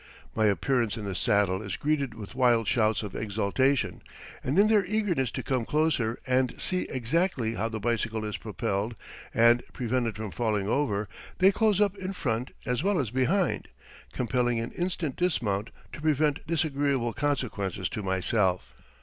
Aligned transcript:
My 0.33 0.45
appearance 0.47 0.97
in 0.97 1.05
the 1.05 1.13
saddle 1.13 1.61
is 1.61 1.77
greeted 1.77 2.15
with 2.15 2.33
wild 2.33 2.67
shouts 2.67 3.03
of 3.03 3.15
exultation, 3.15 4.01
and 4.43 4.57
in 4.57 4.67
their 4.67 4.83
eagerness 4.83 5.29
to 5.33 5.43
come 5.43 5.63
closer 5.63 6.17
and 6.25 6.59
see 6.59 6.87
exactly 6.89 7.53
how 7.53 7.69
the 7.69 7.79
bicycle 7.79 8.25
is 8.25 8.35
propelled 8.37 8.95
and 9.31 9.61
prevented 9.73 10.15
from 10.15 10.31
falling 10.31 10.67
over, 10.67 11.07
they 11.37 11.51
close 11.51 11.79
up 11.79 11.95
in 11.97 12.13
front 12.13 12.49
as 12.65 12.81
well 12.81 12.97
as 12.99 13.11
behind, 13.11 13.67
compelling 14.11 14.59
an 14.59 14.71
instant 14.71 15.17
dismount 15.17 15.69
to 15.93 16.01
prevent 16.01 16.47
disagreeable 16.47 17.13
consequences 17.13 17.87
to 17.89 18.01
myself. 18.01 18.73